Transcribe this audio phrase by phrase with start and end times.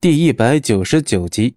[0.00, 1.56] 第一百九十九集，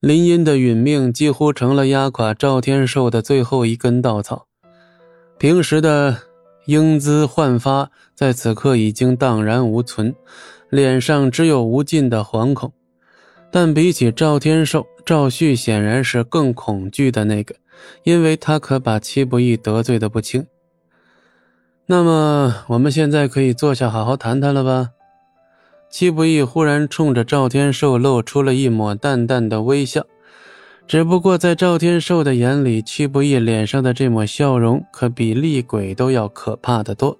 [0.00, 4.46] 林荫的殒命几乎成了压垮赵天寿的最后一根稻草。
[5.38, 6.16] 平时的
[6.64, 10.14] 英姿焕发，在此刻已经荡然无存，
[10.70, 12.72] 脸上只有无尽的惶恐。
[13.52, 17.54] 但比起赵天寿，赵旭显然是更恐惧的那个，
[18.04, 20.46] 因为他可把戚不义得罪的不轻。
[21.84, 24.92] 那么，我们现在可以坐下好好谈谈了吧？
[25.90, 30.04] 戚不义忽然冲着赵天寿露出了一抹淡淡的微笑，
[30.86, 37.18] 只不过在赵天寿的眼里，戚不义脸上的这抹笑容可比厉鬼都要可怕的多。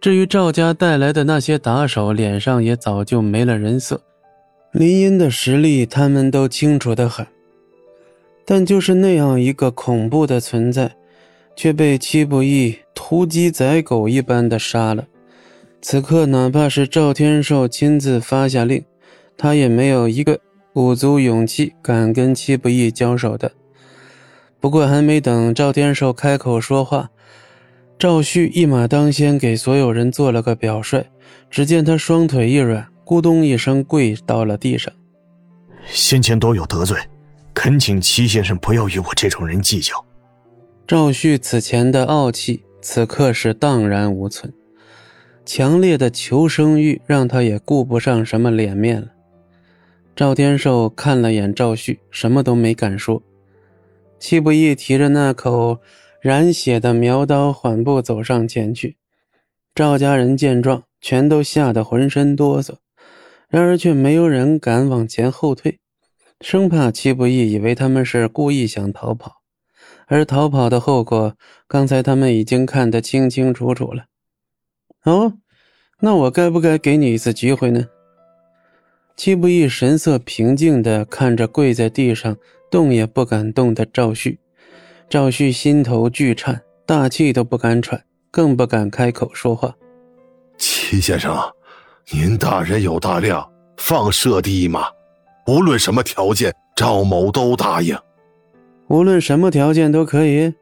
[0.00, 4.00] 至于赵家带来的那些打手，脸上也早就没了人色。
[4.72, 7.26] 林荫的实力，他们都清楚的很，
[8.44, 10.94] 但就是那样一个恐怖的存在，
[11.56, 15.06] 却被戚不义屠鸡宰狗一般的杀了。
[15.88, 18.84] 此刻，哪怕是赵天寿亲自发下令，
[19.38, 20.40] 他也没有一个
[20.72, 23.52] 鼓足勇气敢跟戚不义交手的。
[24.58, 27.08] 不过，还没等赵天寿开口说话，
[27.96, 31.06] 赵旭一马当先，给所有人做了个表率。
[31.48, 34.92] 只见他双腿一软，咕咚一声跪到了地上。
[35.86, 36.98] 先前多有得罪，
[37.54, 39.94] 恳请戚先生不要与我这种人计较。
[40.84, 44.52] 赵旭此前的傲气，此刻是荡然无存。
[45.46, 49.12] 强烈的求生欲让他也顾不上什么脸面了。
[50.16, 53.22] 赵天寿看了眼赵旭，什么都没敢说。
[54.18, 55.78] 戚不义提着那口
[56.20, 58.96] 染血的苗刀，缓步走上前去。
[59.72, 62.74] 赵家人见状，全都吓得浑身哆嗦，
[63.48, 65.78] 然而却没有人敢往前后退，
[66.40, 69.42] 生怕戚不义以为他们是故意想逃跑，
[70.06, 71.36] 而逃跑的后果，
[71.68, 74.06] 刚才他们已经看得清清楚楚了。
[75.06, 75.32] 哦，
[76.00, 77.86] 那我该不该给你一次机会呢？
[79.16, 82.36] 戚不义神色平静地看着跪在地上
[82.70, 84.38] 动也不敢动的赵旭，
[85.08, 89.74] 赵旭心头巨颤，大气都不敢喘，更不敢开口说话。
[90.58, 91.34] 戚先生，
[92.10, 94.88] 您大人有大量，放射第一马，
[95.46, 97.96] 无论什么条件，赵某都答应。
[98.88, 100.52] 无论什么条件都可以。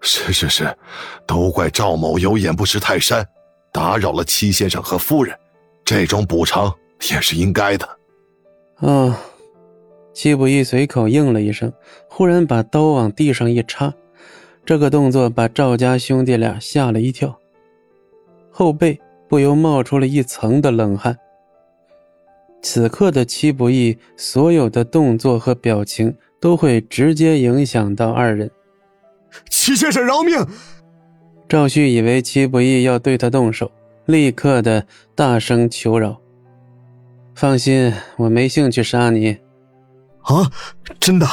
[0.00, 0.76] 是是是，
[1.24, 3.24] 都怪赵某有眼不识泰山。
[3.72, 5.36] 打扰了戚先生和夫人，
[5.84, 6.72] 这种补偿
[7.10, 7.88] 也是应该的。
[8.76, 9.18] 啊，
[10.12, 11.72] 戚不义随口应了一声，
[12.08, 13.92] 忽然把刀往地上一插，
[14.64, 17.38] 这个动作把赵家兄弟俩吓了一跳，
[18.50, 18.98] 后背
[19.28, 21.16] 不由冒出了一层的冷汗。
[22.62, 28.50] 此刻的戚不义，所有的动作和表情都会直接影响到二人。
[29.48, 30.36] 戚先生饶命！
[31.50, 33.72] 赵旭以为戚不义要对他动手，
[34.06, 36.16] 立刻的大声求饶
[37.34, 39.36] ：“放心，我没兴趣杀你。”
[40.22, 40.48] 啊，
[41.00, 41.26] 真的？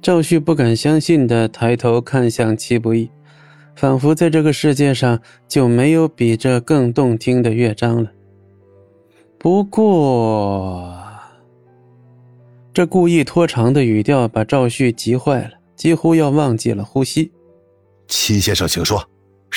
[0.00, 3.10] 赵旭不敢相信的抬头看向戚不义，
[3.74, 8.12] 仿佛在这个世界上就没有比这更动听的乐章了。
[9.40, 10.96] 不过，
[12.72, 17.32] 这故意拖长的语调把赵旭急坏了，几乎要忘记了呼吸。
[18.06, 19.04] 戚先生，请说。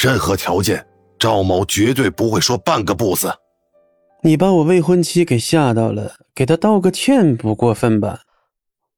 [0.02, 0.88] 任何条件，
[1.20, 3.30] 赵某绝对不会说半个不字。
[4.24, 8.22] 你把我未婚妻给吓到了，给她道个歉不过分吧？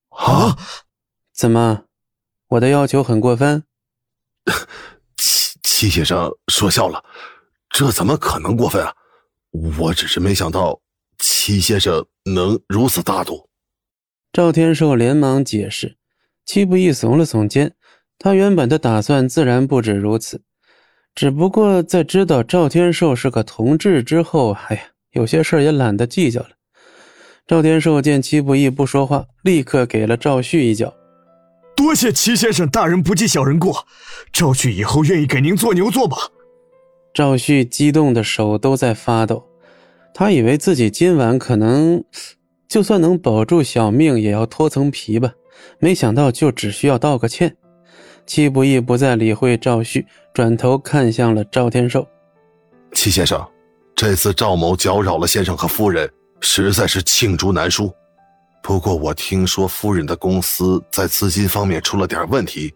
[0.09, 0.55] 啊？
[1.33, 1.85] 怎么，
[2.49, 3.63] 我的要求很过分？
[5.17, 7.03] 戚戚先生说笑了，
[7.71, 8.93] 这怎么可能过分啊？
[9.79, 10.79] 我只是没想到
[11.17, 13.49] 戚先生能如此大度。
[14.31, 15.97] 赵天寿连忙解释，
[16.45, 17.75] 戚不义耸了耸肩，
[18.19, 20.43] 他原本的打算自然不止如此。
[21.13, 26.49] 只不过在知道赵天寿是个同志之后，哎呀，有些事也懒得计较了。
[27.45, 30.93] 赵天寿见戚不义不说话，立刻给了赵旭一脚。
[31.75, 33.85] 多谢齐先生大人不计小人过，
[34.31, 36.17] 赵旭以后愿意给您做牛做马。
[37.13, 39.43] 赵旭激动的手都在发抖，
[40.13, 42.03] 他以为自己今晚可能
[42.69, 45.33] 就算能保住小命，也要脱层皮吧，
[45.79, 47.57] 没想到就只需要道个歉。
[48.25, 52.07] 戚不义不再理会赵旭，转头看向了赵天寿。
[52.93, 53.45] 戚先生，
[53.95, 56.09] 这次赵某搅扰了先生和夫人，
[56.39, 57.93] 实在是罄竹难书。
[58.63, 62.73] 不过我听说夫人的公司在资金方面出了点问题，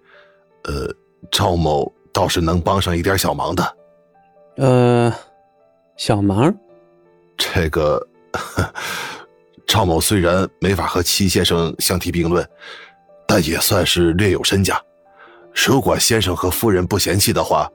[0.63, 0.89] 呃，
[1.31, 3.77] 赵某倒是能帮上一点小忙的。
[4.57, 5.13] 呃，
[5.95, 6.53] 小忙？
[7.37, 8.01] 这个，
[9.67, 12.47] 赵某虽然没法和戚先生相提并论，
[13.27, 14.81] 但也算是略有身家。
[15.55, 17.69] 如果先生和夫人不嫌弃的话，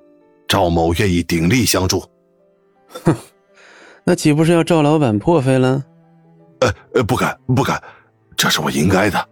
[0.46, 2.04] 赵某愿意鼎力相助。
[3.04, 3.14] 哼，
[4.04, 5.82] 那岂不是要赵老板破费了？
[6.60, 7.82] 呃呃，不敢不敢，
[8.36, 9.28] 这是我应该的。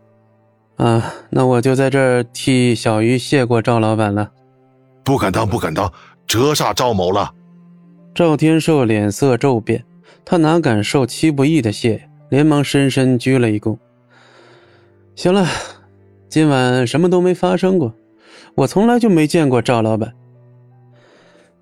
[0.76, 4.30] 啊，那我就在这儿替小鱼谢过赵老板了。
[5.04, 5.92] 不敢当，不敢当，
[6.26, 7.32] 折煞赵某了。
[8.14, 9.84] 赵天寿脸色骤变，
[10.24, 13.76] 他哪敢受戚不义的谢，连忙深深鞠了一躬。
[15.14, 15.46] 行了，
[16.28, 17.92] 今晚什么都没发生过，
[18.54, 20.14] 我从来就没见过赵老板。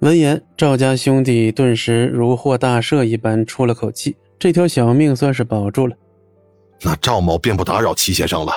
[0.00, 5.96] 闻言，赵家兄弟顿时如获大赦一般出了口气，这条小命算是保住了。
[6.82, 8.52] 那赵某便不打扰齐先生了。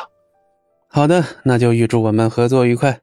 [0.89, 3.00] 好的，那就预祝我们合作愉快。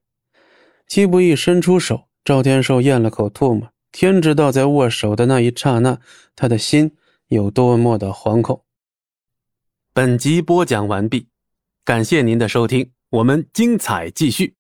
[0.86, 3.68] 戚不义伸出手，赵天寿咽了口唾沫。
[3.92, 5.98] 天知道，在握手的那一刹那，
[6.34, 6.92] 他的心
[7.28, 8.60] 有多么的惶恐。
[9.94, 11.28] 本集播讲完毕，
[11.82, 14.55] 感谢您的收听，我们精彩继续。